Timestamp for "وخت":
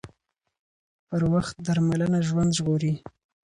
1.33-1.55